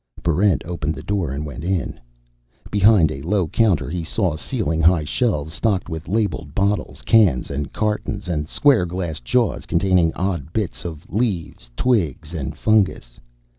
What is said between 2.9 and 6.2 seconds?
a low counter he saw ceiling high shelves stocked with